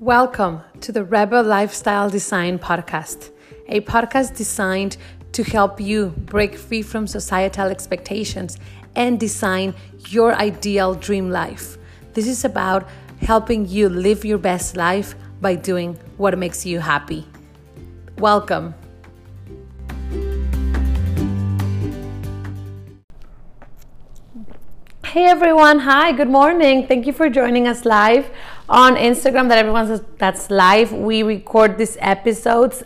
[0.00, 3.32] Welcome to the Rebel Lifestyle Design Podcast,
[3.68, 4.96] a podcast designed
[5.32, 8.56] to help you break free from societal expectations
[8.96, 9.74] and design
[10.08, 11.76] your ideal dream life.
[12.14, 12.88] This is about
[13.20, 17.28] helping you live your best life by doing what makes you happy.
[18.16, 18.72] Welcome.
[25.04, 26.86] Hey everyone, hi, good morning.
[26.86, 28.30] Thank you for joining us live
[28.70, 29.48] on Instagram.
[29.48, 30.92] That everyone says that's live.
[30.92, 32.82] We record these episodes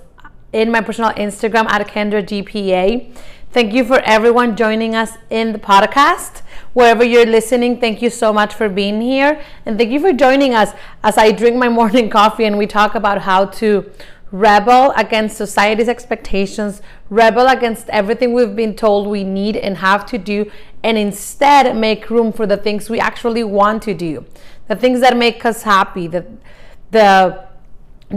[0.53, 3.15] in my personal Instagram at Kendra GPA.
[3.53, 6.41] Thank you for everyone joining us in the podcast.
[6.73, 9.41] Wherever you're listening, thank you so much for being here.
[9.65, 10.73] And thank you for joining us
[11.05, 13.93] as I drink my morning coffee and we talk about how to
[14.35, 20.19] rebel against society's expectations, rebel against everything we've been told we need and have to
[20.19, 20.51] do,
[20.83, 24.25] and instead make room for the things we actually want to do,
[24.69, 26.25] the things that make us happy, the,
[26.91, 27.45] the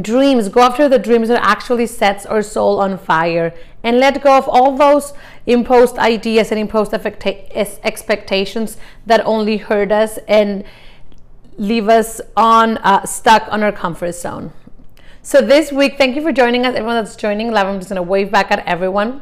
[0.01, 4.37] dreams, go after the dreams that actually sets our soul on fire, and let go
[4.37, 5.13] of all those
[5.45, 10.63] imposed ideas and imposed expectations that only hurt us and
[11.57, 14.51] leave us on uh, stuck on our comfort zone.
[15.21, 16.75] So this week, thank you for joining us.
[16.75, 19.21] Everyone that's joining live, I'm just gonna wave back at everyone.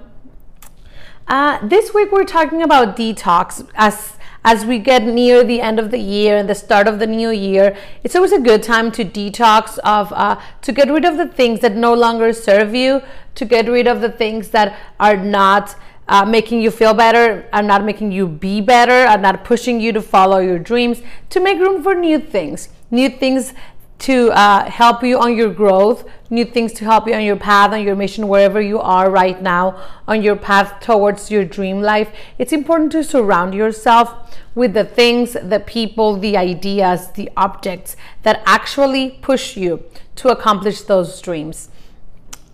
[1.27, 5.89] Uh, this week we're talking about detox as as we get near the end of
[5.89, 7.75] the year and the start of the new year.
[8.03, 11.61] It's always a good time to detox of uh, to get rid of the things
[11.61, 13.01] that no longer serve you,
[13.33, 15.75] to get rid of the things that are not.
[16.07, 19.91] Uh, making you feel better, are not making you be better, are not pushing you
[19.91, 23.55] to follow your dreams, to make room for new things, new things
[23.99, 27.71] to uh, help you on your growth, new things to help you on your path,
[27.71, 32.11] on your mission, wherever you are right now, on your path towards your dream life.
[32.37, 38.41] It's important to surround yourself with the things, the people, the ideas, the objects that
[38.45, 39.83] actually push you
[40.15, 41.69] to accomplish those dreams.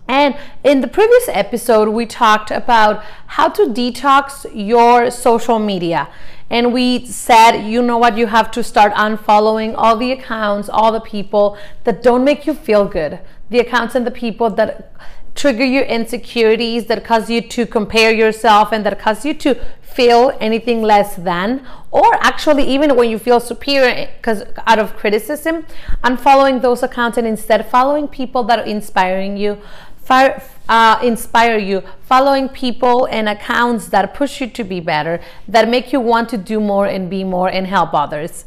[0.08, 6.08] And in the previous episode, we talked about how to detox your social media
[6.52, 10.92] and we said, you know what, you have to start unfollowing all the accounts, all
[10.92, 14.92] the people that don't make you feel good, the accounts and the people that
[15.34, 20.36] trigger your insecurities, that cause you to compare yourself, and that cause you to feel
[20.40, 25.64] anything less than, or actually even when you feel superior eh, because out of criticism,
[26.04, 29.58] unfollowing those accounts and instead following people that are inspiring you,
[30.04, 35.68] fire, uh, inspire you, following people and accounts that push you to be better, that
[35.68, 38.44] make you want to do more and be more and help others.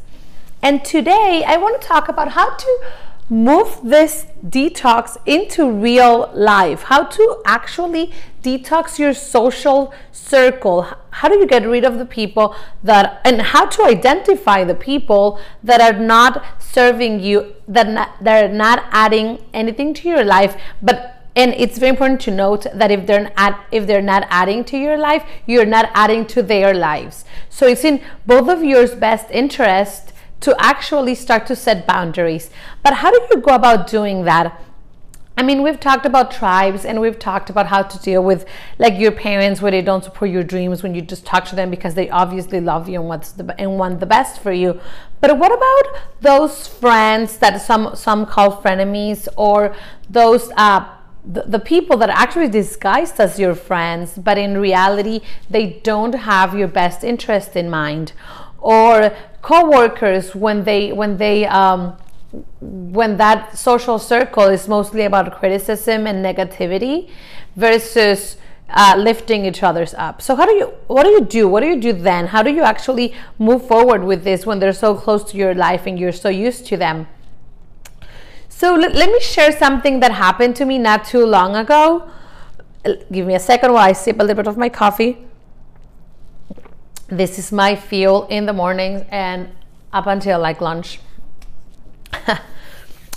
[0.62, 2.84] And today I want to talk about how to
[3.30, 8.14] move this detox into real life, how to actually
[8.44, 10.88] detox your social circle.
[11.10, 15.40] How do you get rid of the people that, and how to identify the people
[15.64, 20.56] that are not serving you, that, not, that are not adding anything to your life,
[20.82, 24.64] but and it's very important to note that if they're not if they're not adding
[24.64, 27.26] to your life you're not adding to their lives.
[27.50, 32.50] So it's in both of your best interest to actually start to set boundaries.
[32.84, 34.62] But how do you go about doing that?
[35.38, 38.46] I mean, we've talked about tribes and we've talked about how to deal with
[38.80, 41.70] like your parents where they don't support your dreams when you just talk to them
[41.70, 44.80] because they obviously love you and what's the and want the best for you.
[45.20, 49.76] But what about those friends that some some call frenemies or
[50.10, 50.95] those uh,
[51.26, 56.58] the, the people that actually disguised as your friends, but in reality, they don't have
[56.58, 58.14] your best interest in mind.
[58.60, 61.96] Or co-workers when they when they um,
[62.60, 67.10] when that social circle is mostly about criticism and negativity
[67.56, 68.38] versus
[68.70, 70.22] uh, lifting each other's up.
[70.22, 71.48] So how do you what do you do?
[71.48, 72.28] What do you do then?
[72.28, 75.86] How do you actually move forward with this when they're so close to your life
[75.86, 77.08] and you're so used to them?
[78.58, 82.10] So let, let me share something that happened to me not too long ago.
[83.12, 85.18] Give me a second while I sip a little bit of my coffee.
[87.10, 89.50] This is my fuel in the mornings and
[89.92, 91.02] up until like lunch.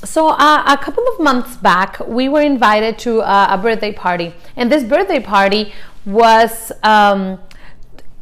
[0.05, 4.35] so uh, a couple of months back, we were invited to uh, a birthday party,
[4.57, 5.73] and this birthday party
[6.05, 7.39] was um,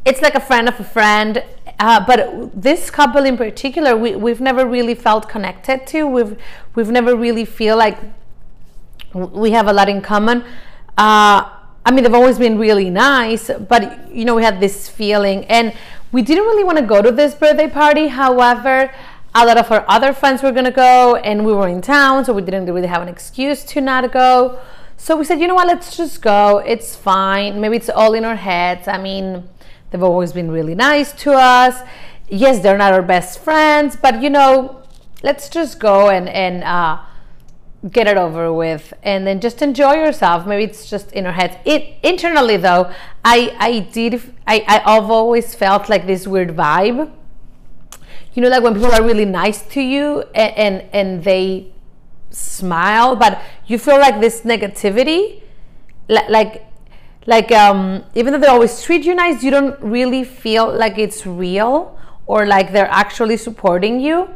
[0.05, 1.43] it's like a friend of a friend
[1.79, 6.07] uh, but this couple in particular, we, we've never really felt connected to.
[6.07, 6.37] We've
[6.75, 7.97] we've never really feel like
[9.13, 10.43] we have a lot in common.
[10.97, 11.49] Uh,
[11.85, 15.73] I mean, they've always been really nice, but you know, we had this feeling, and
[16.11, 18.07] we didn't really want to go to this birthday party.
[18.07, 18.91] However,
[19.35, 22.33] a lot of our other friends were gonna go, and we were in town, so
[22.33, 24.59] we didn't really have an excuse to not go.
[24.97, 26.57] So we said, you know what, let's just go.
[26.57, 27.61] It's fine.
[27.61, 28.87] Maybe it's all in our heads.
[28.87, 29.47] I mean,
[29.89, 31.81] They've always been really nice to us.
[32.29, 34.83] Yes, they're not our best friends, but you know,
[35.23, 36.99] let's just go and and uh,
[37.91, 40.45] get it over with and then just enjoy yourself.
[40.45, 41.55] Maybe it's just in our heads.
[41.65, 42.91] It internally though
[43.23, 47.11] i i did i i've always felt like this weird vibe.
[48.33, 51.71] You know like when people are really nice to you and and, and they
[52.29, 55.41] smile but you feel like this negativity
[56.09, 56.66] like
[57.27, 61.27] like um even though they always treat you nice you don't really feel like it's
[61.27, 64.27] real or like they're actually supporting you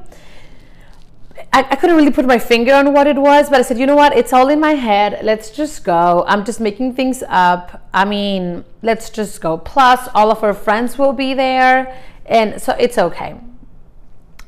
[1.53, 3.85] I, I, couldn't really put my finger on what it was, but I said, you
[3.85, 4.15] know what?
[4.15, 5.19] It's all in my head.
[5.23, 6.23] Let's just go.
[6.27, 7.89] I'm just making things up.
[7.93, 9.57] I mean, let's just go.
[9.57, 11.97] Plus, all of our friends will be there.
[12.25, 13.35] And so it's okay.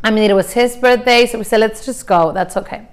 [0.03, 1.25] I mean, it was his birthday.
[1.25, 2.31] So we said, let's just go.
[2.31, 2.87] That's okay.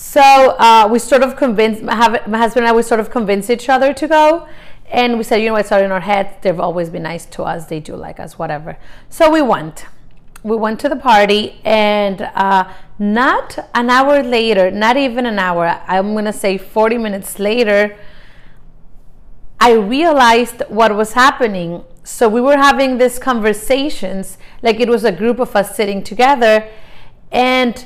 [0.00, 3.68] So uh, we sort of convinced, my husband and I, we sort of convinced each
[3.68, 4.48] other to go.
[4.90, 5.56] And we said, you know?
[5.56, 6.30] It's all in our heads.
[6.40, 7.66] They've always been nice to us.
[7.66, 8.78] They do like us, whatever.
[9.10, 9.84] So we went
[10.42, 12.64] we went to the party and uh,
[12.98, 17.94] not an hour later not even an hour i'm going to say 40 minutes later
[19.60, 25.12] i realized what was happening so we were having these conversations like it was a
[25.12, 26.66] group of us sitting together
[27.30, 27.84] and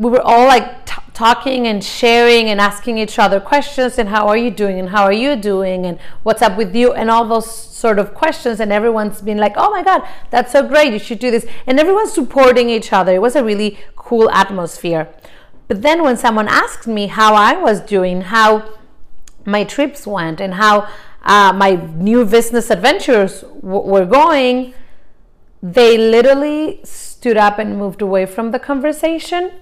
[0.00, 0.79] we were all like
[1.20, 5.02] talking and sharing and asking each other questions and how are you doing and how
[5.04, 7.48] are you doing and what's up with you and all those
[7.82, 8.58] sort of questions.
[8.58, 10.00] And everyone's been like oh my god
[10.30, 10.94] that's so great.
[10.94, 11.46] You should do this.
[11.66, 13.12] And everyone's supporting each other.
[13.12, 15.08] It was a really cool atmosphere.
[15.68, 18.48] But then when someone asked me how i was doing how
[19.54, 20.74] my trips went and how
[21.34, 21.72] uh, my
[22.10, 23.34] new business adventures
[23.68, 24.74] w- were going
[25.62, 29.52] they literally stood up and moved away from the conversation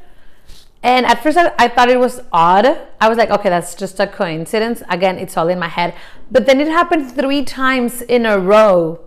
[0.82, 2.66] and at first, I, I, thought it was odd.
[3.00, 4.82] I was like, okay, that's just a coincidence.
[4.88, 5.94] Again, it's all in my head.
[6.30, 9.00] But then it happened three times in a row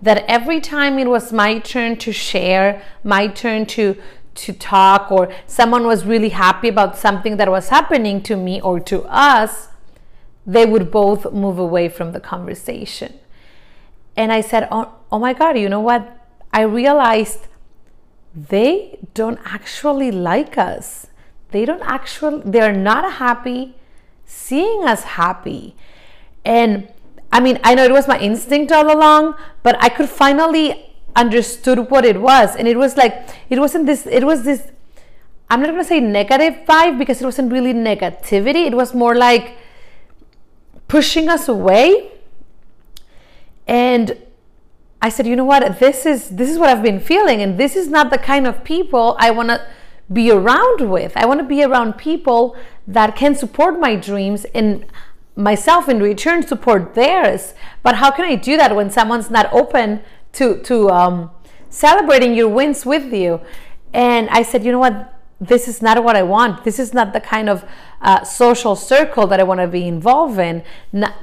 [0.00, 3.96] that every time it was my turn to share, my turn to
[4.32, 8.78] to talk or someone was really happy about something that was happening to me or
[8.78, 9.68] to us,
[10.46, 13.12] they would both move away from the conversation.
[14.16, 16.16] And I said, "Oh, oh my god, you know what?
[16.52, 17.48] I realized
[18.34, 21.09] they don't actually like us
[21.50, 23.74] they don't actually they're not happy
[24.24, 25.74] seeing us happy.
[26.44, 26.88] And
[27.32, 31.90] i mean i know it was my instinct all along but i could finally understood
[31.90, 32.56] what it was.
[32.56, 34.70] And it was like it wasn't this it was this
[35.50, 38.66] i'm not going to say negative vibe because it wasn't really negativity.
[38.66, 39.56] It was more like
[40.88, 42.12] pushing us away.
[43.66, 44.16] And
[45.02, 45.78] i said you know what?
[45.78, 48.64] This is this is what i've been feeling and this is not the kind of
[48.64, 49.60] people i want to
[50.12, 51.12] be around with.
[51.16, 54.84] I want to be around people that can support my dreams and
[55.36, 57.54] myself in return support theirs.
[57.82, 60.02] But how can I do that when someone's not open
[60.32, 61.30] to to um,
[61.68, 63.40] celebrating your wins with you?
[63.92, 65.14] And I said, you know what?
[65.40, 66.64] This is not what I want.
[66.64, 67.64] This is not the kind of
[68.02, 70.62] uh, social circle that I want to be involved in.
[70.92, 71.14] Not,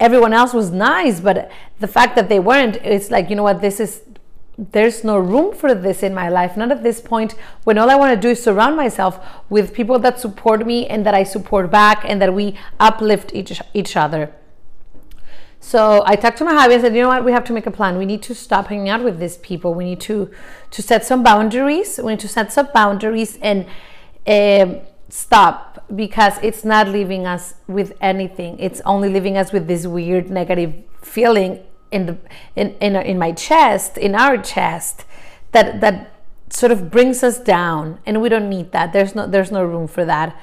[0.00, 3.60] everyone else was nice, but the fact that they weren't, it's like, you know what?
[3.60, 4.02] This is
[4.58, 7.94] there's no room for this in my life not at this point when all i
[7.94, 9.20] want to do is surround myself
[9.50, 13.60] with people that support me and that i support back and that we uplift each,
[13.74, 14.32] each other.
[15.60, 17.24] So i talked to my hubby and said you know what?
[17.24, 17.98] We have to make a plan.
[17.98, 19.74] We need to stop hanging out with these people.
[19.74, 20.30] We need to
[20.70, 21.98] to set some boundaries.
[22.02, 23.66] We need to set some boundaries and
[24.26, 28.58] uh, stop because it's not leaving us with anything.
[28.58, 30.72] It's only leaving us with this weird negative
[31.02, 31.60] feeling
[31.96, 32.16] in the
[32.60, 35.04] in in, in my chest in our chest
[35.52, 35.96] that that
[36.50, 38.92] sort of brings us down and we don't need that.
[38.92, 40.36] There's no there's no room for that.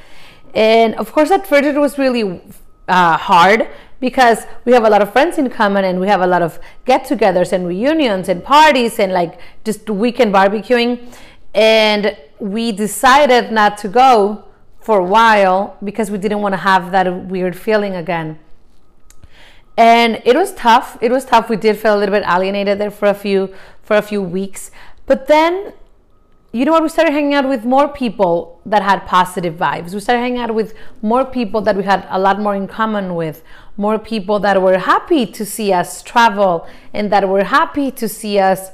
[0.54, 2.42] And of course at first it was really
[2.88, 3.68] uh, hard
[4.00, 6.60] because we have a lot of friends in common and we have a lot of
[6.86, 10.92] get-togethers and reunions and parties and like just weekend barbecuing.
[11.54, 14.44] And we decided not to go
[14.82, 18.40] for a while because we didn't want to have that weird feeling again
[19.78, 20.98] and it was tough.
[21.02, 21.50] It was tough.
[21.50, 24.72] We did feel a little bit alienated there for a few for a few weeks.
[25.06, 25.74] But then
[26.52, 26.84] you know what?
[26.84, 29.94] We started hanging out with more people that had positive vibes.
[29.94, 33.16] We started hanging out with more people that we had a lot more in common
[33.16, 33.44] with.
[33.76, 38.38] More people that were happy to see us travel and that were happy to see
[38.38, 38.70] us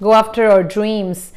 [0.00, 1.32] go after our dreams.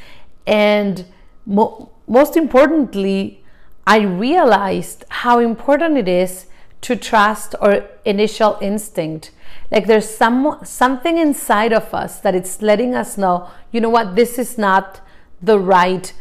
[0.46, 1.06] And
[1.48, 3.44] mo- most importantly
[3.86, 6.46] i realized how important it is
[6.82, 9.32] to trust or initial instinct.
[9.72, 14.16] Like there's some something inside of us that it's letting us know you know what
[14.16, 15.02] this is not
[15.42, 16.14] the right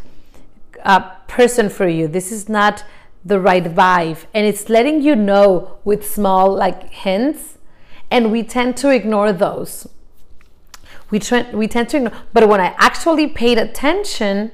[0.85, 2.09] uh, person for you.
[2.09, 2.85] This is not
[3.25, 4.25] the right vibe.
[4.33, 7.59] And it's letting you know with small like hints.
[8.11, 9.89] And we tend to ignore those.
[11.11, 14.51] We, tend we tend to ignore but when i actually paid attention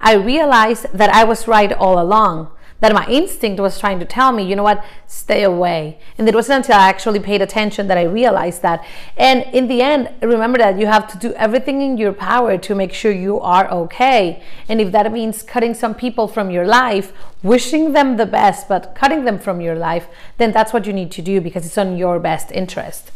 [0.00, 2.48] i realized that i was right all along
[2.80, 5.98] that my instinct was trying to tell me, you know what, stay away.
[6.18, 8.84] And it wasn't until I actually paid attention that I realized that.
[9.16, 12.74] And in the end, remember that you have to do everything in your power to
[12.74, 14.42] make sure you are okay.
[14.68, 18.94] And if that means cutting some people from your life, wishing them the best, but
[18.94, 21.96] cutting them from your life, then that's what you need to do because it's on
[21.96, 23.10] your best interest.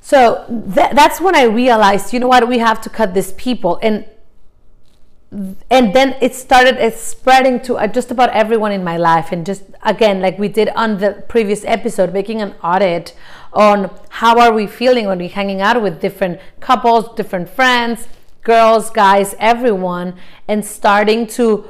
[0.00, 3.78] So th- that's when I realized, you know what, we have to cut these people.
[3.82, 4.06] And
[5.32, 9.32] and then it started spreading to uh, just about everyone in my life.
[9.32, 13.14] And just again like we did on the previous episode making an audit
[13.52, 18.06] on how are we feeling when we're hanging out with different couples different friends
[18.42, 20.14] girls guys everyone
[20.46, 21.64] and starting to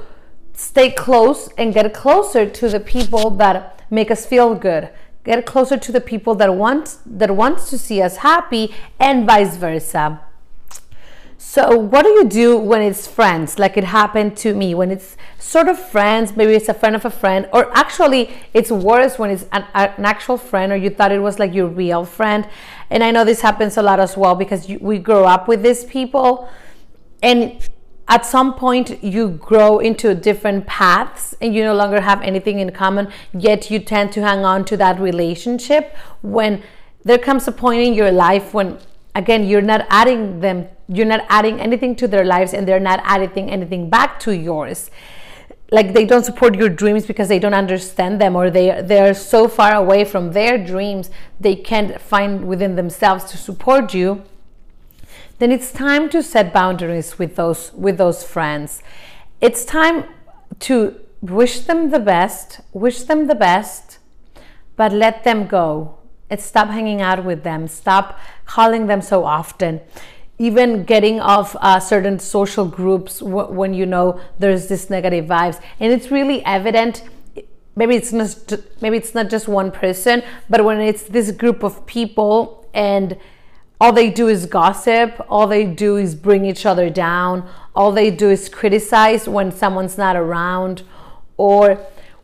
[0.57, 4.89] stay close and get closer to the people that make us feel good.
[5.25, 9.57] Get closer to the people that want that wants to see us happy and vice
[9.57, 10.21] versa
[11.49, 13.57] so, what do you do when it's friends?
[13.57, 17.05] Like it happened to me, when it's sort of friends, maybe it's a friend of
[17.05, 21.13] a friend, or actually, it's worse when it's an, an actual friend or you thought
[21.13, 22.49] it was like your real friend.
[22.91, 25.63] And I know this happens a lot as well because you, we grow up with
[25.63, 26.51] these people,
[27.23, 27.57] and
[28.09, 32.73] at some point, you grow into different paths and you no longer have anything in
[32.73, 36.63] common, yet you tend to hang on to that relationship when
[37.05, 38.79] there comes a point in your life when
[39.15, 43.01] again you're not adding them you're not adding anything to their lives and they're not
[43.05, 44.91] adding anything back to yours.
[45.71, 49.49] Like they don't support your dreams because they don't understand them or they they're so
[49.49, 54.23] far away from their dreams they can't find within themselves to support you.
[55.39, 58.81] Then it's time to set boundaries with those with those friends.
[59.41, 60.05] It's time
[60.61, 63.99] to wish them the best wish them the best
[64.77, 65.99] but let them go.
[66.31, 67.67] It's stop hanging out with them.
[67.67, 69.81] Stop calling them so often
[70.39, 75.61] even getting off uh, certain social groups w- when you know there's this negative vibes.
[75.81, 77.03] And it's really evident
[77.77, 81.87] maybe it's not maybe it's not just one person but when it's this group of
[81.87, 83.17] people and
[83.79, 88.11] all they do is gossip all they do is bring each other down all they
[88.11, 90.83] do is criticize when someone's not around
[91.37, 91.79] or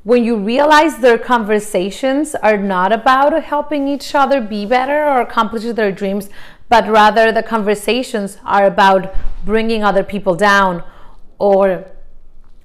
[0.04, 5.62] when you realize their conversations are not about helping each other be better or accomplish
[5.74, 6.28] their dreams
[6.72, 9.14] but rather the conversations are about
[9.44, 10.82] bringing other people down
[11.38, 11.84] or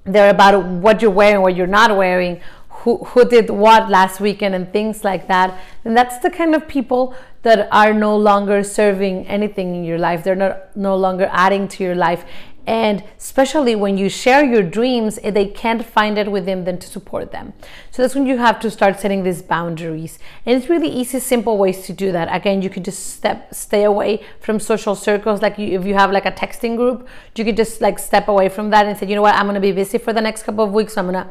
[0.04, 4.54] they're about what you're wearing, what you're not wearing, who, who did what last weekend,
[4.54, 5.60] and things like that.
[5.84, 10.24] And that's the kind of people that are no longer serving anything in your life.
[10.24, 12.24] They're not, no longer adding to your life.
[12.68, 16.86] And especially when you share your dreams, eh, they can't find it within them to
[16.86, 17.54] support them.
[17.90, 20.18] So that's when you have to start setting these boundaries.
[20.44, 22.28] And it's really easy, simple ways to do that.
[22.30, 25.40] Again, you could just step, stay away from social circles.
[25.40, 28.50] Like you, if you have like a texting group, you could just like step away
[28.50, 30.62] from that and say, you know what, I'm gonna be busy for the next couple
[30.62, 30.92] of weeks.
[30.92, 31.30] So I'm gonna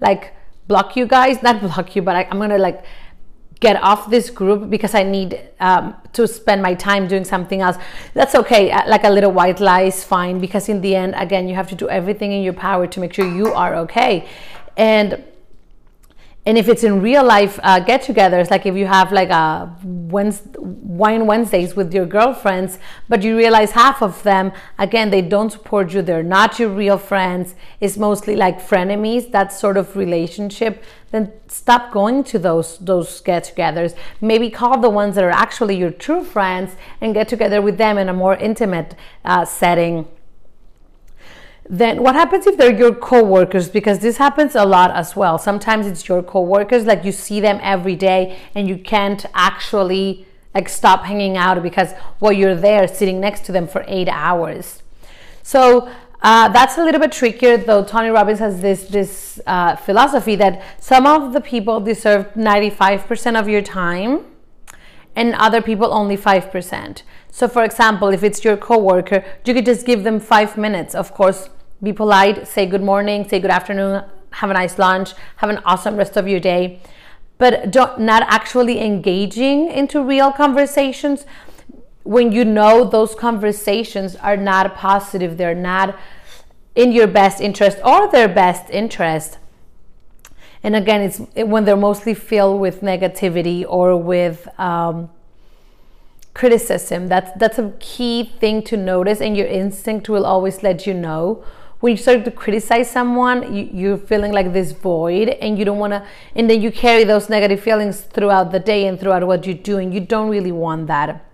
[0.00, 0.34] like
[0.66, 2.84] block you guys, not block you, but I, I'm gonna like
[3.62, 7.76] get off this group because I need um, to spend my time doing something else.
[8.12, 8.72] That's okay.
[8.72, 11.68] Uh, like a little white lie is fine because in the end, again, you have
[11.68, 14.26] to do everything in your power to make sure you are okay.
[14.76, 15.22] And
[16.44, 20.58] and if it's in real life uh, get-togethers, like if you have like a Wednesday,
[20.58, 25.92] wine Wednesdays with your girlfriends, but you realize half of them, again, they don't support
[25.92, 26.02] you.
[26.02, 27.54] They're not your real friends.
[27.80, 29.30] It's mostly like frenemies.
[29.30, 30.82] That sort of relationship.
[31.12, 33.94] Then stop going to those those get-togethers.
[34.20, 37.98] Maybe call the ones that are actually your true friends and get together with them
[37.98, 40.08] in a more intimate uh, setting
[41.72, 43.70] then what happens if they're your co-workers?
[43.70, 45.38] Because this happens a lot as well.
[45.38, 50.68] Sometimes it's your co-workers like you see them every day and you can't actually like
[50.68, 54.82] stop hanging out because well you're there sitting next to them for eight hours.
[55.42, 57.82] So uh, that's a little bit trickier though.
[57.82, 63.48] Tony robbins has this this uh, philosophy that some of the people deserve 95% of
[63.48, 64.26] your time
[65.16, 67.02] and other people only 5%
[67.34, 70.94] so for example, if it's your coworker, you could just give them five minutes.
[70.94, 71.48] Of course,
[71.82, 75.96] be polite, say good morning, say good afternoon, have a nice lunch, have an awesome
[75.96, 76.80] rest of your day.
[77.38, 81.26] But not actually engaging into real conversations
[82.04, 85.98] when you know those conversations are not positive, they're not
[86.74, 89.38] in your best interest or their best interest.
[90.62, 95.10] And again, it's when they're mostly filled with negativity or with um,
[96.34, 100.94] criticism that's that's a key thing to notice and your instinct will always let you
[100.94, 101.44] know
[101.82, 105.78] when you start to criticize someone you, you're feeling like this void and you don't
[105.78, 109.44] want to and then you carry those negative feelings throughout the day and throughout what
[109.44, 111.24] you're doing you don't really want that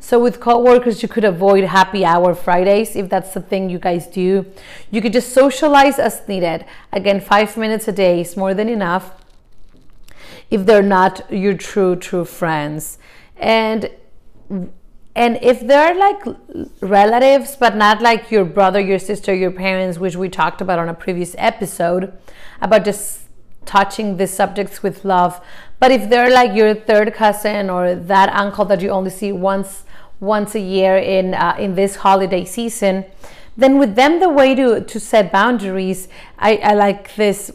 [0.00, 4.06] So with coworkers, you could avoid happy hour Fridays if that's the thing you guys
[4.06, 4.46] do.
[4.92, 6.64] You could just socialize as needed.
[6.92, 9.04] Again, five minutes a day is more than enough
[10.50, 12.98] if they're not your true, true friends.
[13.36, 13.90] And
[15.18, 16.22] and if they're like
[16.80, 20.88] relatives, but not like your brother, your sister, your parents, which we talked about on
[20.88, 22.12] a previous episode
[22.60, 23.22] about just
[23.66, 25.44] touching these subjects with love.
[25.80, 29.82] But if they're like your third cousin or that uncle that you only see once
[30.20, 33.04] once a year in uh, in this holiday season,
[33.56, 36.06] then with them the way to to set boundaries,
[36.38, 37.50] I, I like this.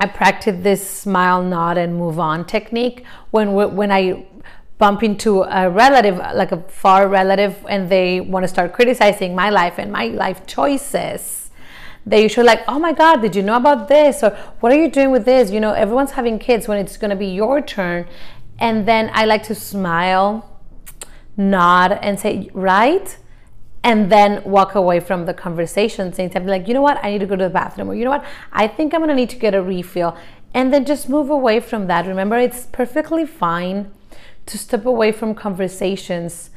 [0.00, 4.24] I practice this smile, nod, and move on technique when when I
[4.78, 9.50] bump into a relative, like a far relative, and they want to start criticizing my
[9.50, 11.50] life and my life choices.
[12.06, 14.22] They usually like, oh my God, did you know about this?
[14.22, 15.50] Or what are you doing with this?
[15.50, 18.06] You know, everyone's having kids when it's going to be your turn.
[18.58, 20.60] And then I like to smile
[21.36, 23.16] nod and say, right?
[23.82, 27.20] And then walk away from the conversation saying something like, you know what, I need
[27.20, 29.36] to go to the bathroom, or you know what, I think I'm gonna need to
[29.36, 30.16] get a refill.
[30.54, 32.06] And then just move away from that.
[32.06, 33.90] Remember, it's perfectly fine
[34.46, 36.50] to step away from conversations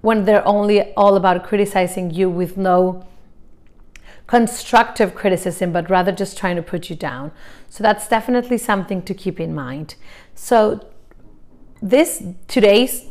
[0.00, 3.06] when they're only all about criticizing you with no
[4.26, 7.30] constructive criticism, but rather just trying to put you down.
[7.68, 9.94] So that's definitely something to keep in mind.
[10.34, 10.86] So
[11.80, 13.06] this today's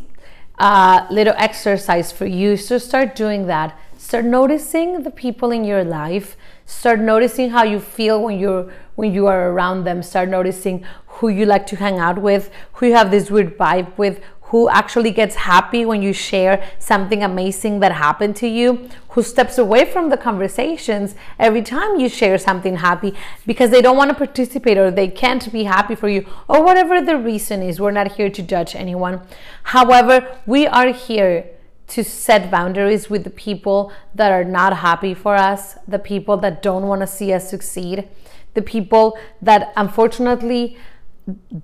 [0.60, 2.58] uh, little exercise for you.
[2.58, 3.78] So start doing that.
[3.98, 6.36] Start noticing the people in your life.
[6.72, 10.02] Start noticing how you feel when you're when you are around them.
[10.02, 13.96] Start noticing who you like to hang out with, who you have this weird vibe
[13.98, 19.22] with, who actually gets happy when you share something amazing that happened to you, who
[19.22, 23.14] steps away from the conversations every time you share something happy
[23.46, 27.02] because they don't want to participate or they can't be happy for you or whatever
[27.02, 27.82] the reason is.
[27.82, 29.22] We're not here to judge anyone.
[29.64, 31.46] However, we are here
[31.92, 36.62] to set boundaries with the people that are not happy for us, the people that
[36.62, 38.08] don't want to see us succeed,
[38.54, 40.78] the people that unfortunately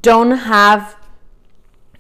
[0.02, 0.96] don't have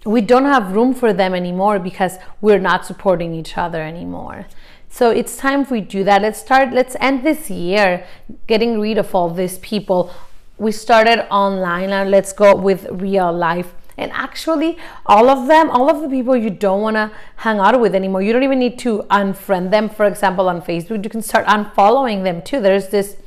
[0.05, 4.45] we don't have room for them anymore because we're not supporting each other anymore.
[4.89, 6.21] So it's time we do that.
[6.21, 8.05] Let's start, let's end this year
[8.47, 10.13] getting rid of all these people.
[10.57, 13.73] We started online and let's go with real life.
[13.97, 17.79] And actually, all of them, all of the people you don't want to hang out
[17.79, 19.89] with anymore, you don't even need to unfriend them.
[19.89, 22.59] For example, on Facebook, you can start unfollowing them too.
[22.61, 23.17] There's this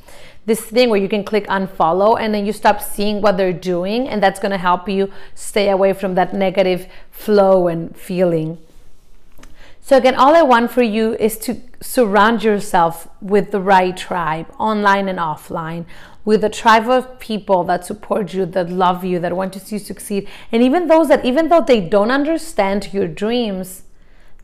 [0.46, 4.08] this thing where you can click unfollow and then you stop seeing what they're doing
[4.08, 8.58] and that's going to help you stay away from that negative flow and feeling
[9.80, 14.46] so again all i want for you is to surround yourself with the right tribe
[14.58, 15.84] online and offline
[16.24, 19.76] with a tribe of people that support you that love you that want to see
[19.76, 20.28] you succeed.
[20.52, 23.84] And even those that even though they don't understand your dreams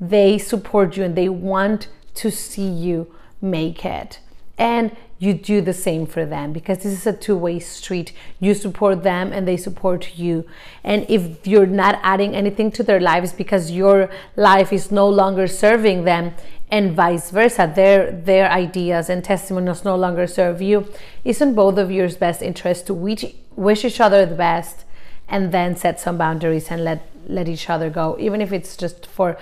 [0.00, 4.20] they support you and they want to see you make it.
[4.58, 8.12] And you do the same for them because this is a two-way street.
[8.38, 10.44] You support them and they support you.
[10.84, 15.46] And if you're not adding anything to their lives because your life is no longer
[15.46, 16.34] serving them
[16.70, 20.84] and vice versa their their ideas and testimonials no longer serve you
[21.24, 23.24] it's in both of your best interest to wish,
[23.54, 24.84] wish each other the best
[25.28, 29.06] and then set some boundaries and let let each other go even if it's just
[29.06, 29.36] for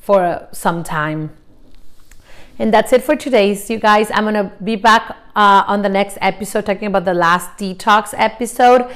[0.00, 1.30] for some time
[2.58, 3.54] and that's it for today.
[3.54, 7.04] So you guys, I'm going to be back uh, on the next episode talking about
[7.04, 8.90] the last detox episode.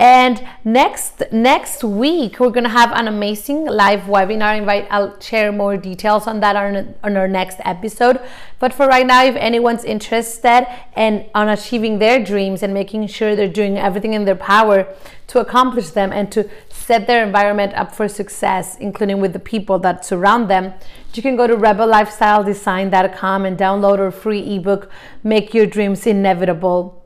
[0.00, 4.56] And next next week we're gonna have an amazing live webinar.
[4.56, 8.18] Invite I'll share more details on that on, on our next episode.
[8.58, 13.36] But for right now, if anyone's interested and on achieving their dreams and making sure
[13.36, 14.88] they're doing everything in their power
[15.26, 19.78] to accomplish them and to set their environment up for success, including with the people
[19.80, 20.72] that surround them,
[21.12, 24.90] you can go to rebellifestyledesign.com and download our free ebook,
[25.22, 26.99] Make Your Dreams Inevitable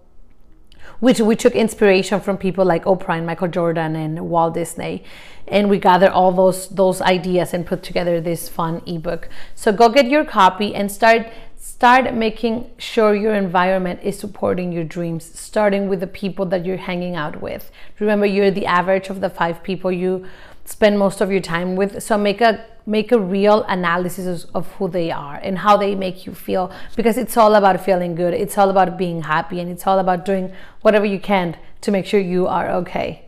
[1.04, 5.04] which we took inspiration from people like Oprah and Michael Jordan and Walt Disney.
[5.46, 9.28] And we gathered all those those ideas and put together this fun ebook.
[9.54, 11.26] So go get your copy and start
[11.58, 16.84] start making sure your environment is supporting your dreams, starting with the people that you're
[16.90, 17.70] hanging out with.
[18.00, 20.24] Remember, you're the average of the five people you
[20.64, 22.02] spend most of your time with.
[22.02, 26.26] So make a make a real analysis of who they are and how they make
[26.26, 28.34] you feel because it's all about feeling good.
[28.34, 32.06] It's all about being happy and it's all about doing whatever you can to make
[32.06, 33.24] sure you are okay.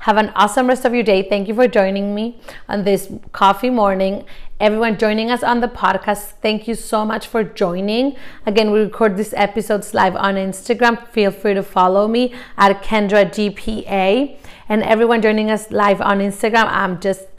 [0.00, 1.28] Have an awesome rest of your day.
[1.28, 4.24] Thank you for joining me on this coffee morning.
[4.58, 8.16] Everyone joining us on the podcast, thank you so much for joining.
[8.46, 11.06] Again, we record these episodes live on Instagram.
[11.08, 14.38] Feel free to follow me at Kendra GPA.
[14.70, 17.29] And everyone joining us live on Instagram, I'm just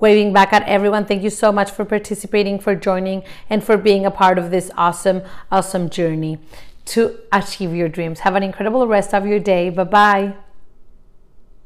[0.00, 1.04] waving back at everyone.
[1.04, 4.70] Thank you so much for participating, for joining, and for being a part of this
[4.76, 6.38] awesome, awesome journey
[6.86, 8.20] to achieve your dreams.
[8.20, 9.70] Have an incredible rest of your day.
[9.70, 10.34] Bye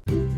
[0.06, 0.28] bye.